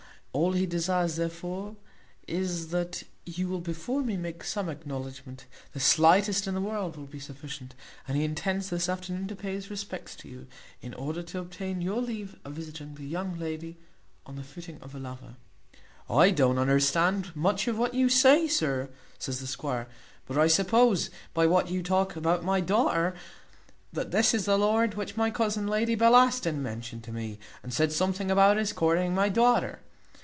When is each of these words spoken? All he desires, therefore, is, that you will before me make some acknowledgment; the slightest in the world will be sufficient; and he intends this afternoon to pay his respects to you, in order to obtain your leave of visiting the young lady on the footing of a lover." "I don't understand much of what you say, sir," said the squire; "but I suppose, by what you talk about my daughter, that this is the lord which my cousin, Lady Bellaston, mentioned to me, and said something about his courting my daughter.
All 0.33 0.53
he 0.53 0.65
desires, 0.65 1.17
therefore, 1.17 1.75
is, 2.25 2.69
that 2.69 3.03
you 3.25 3.49
will 3.49 3.59
before 3.59 4.01
me 4.01 4.15
make 4.15 4.45
some 4.45 4.69
acknowledgment; 4.69 5.45
the 5.73 5.79
slightest 5.81 6.47
in 6.47 6.53
the 6.53 6.61
world 6.61 6.95
will 6.95 7.03
be 7.05 7.19
sufficient; 7.19 7.75
and 8.07 8.15
he 8.15 8.23
intends 8.23 8.69
this 8.69 8.87
afternoon 8.87 9.27
to 9.27 9.35
pay 9.35 9.55
his 9.55 9.69
respects 9.69 10.15
to 10.15 10.29
you, 10.29 10.47
in 10.81 10.93
order 10.93 11.21
to 11.21 11.39
obtain 11.39 11.81
your 11.81 11.99
leave 12.01 12.39
of 12.45 12.53
visiting 12.53 12.95
the 12.95 13.03
young 13.05 13.37
lady 13.37 13.75
on 14.25 14.37
the 14.37 14.41
footing 14.43 14.79
of 14.81 14.95
a 14.95 14.99
lover." 14.99 15.35
"I 16.09 16.29
don't 16.31 16.57
understand 16.57 17.35
much 17.35 17.67
of 17.67 17.77
what 17.77 17.93
you 17.93 18.07
say, 18.07 18.47
sir," 18.47 18.89
said 19.19 19.35
the 19.35 19.47
squire; 19.47 19.89
"but 20.27 20.37
I 20.37 20.47
suppose, 20.47 21.09
by 21.33 21.45
what 21.45 21.69
you 21.69 21.83
talk 21.83 22.15
about 22.15 22.41
my 22.41 22.61
daughter, 22.61 23.13
that 23.91 24.11
this 24.11 24.33
is 24.33 24.45
the 24.45 24.57
lord 24.57 24.93
which 24.93 25.17
my 25.17 25.29
cousin, 25.29 25.67
Lady 25.67 25.93
Bellaston, 25.93 26.63
mentioned 26.63 27.03
to 27.03 27.11
me, 27.11 27.37
and 27.61 27.73
said 27.73 27.91
something 27.91 28.31
about 28.31 28.55
his 28.55 28.71
courting 28.71 29.13
my 29.13 29.27
daughter. 29.27 29.81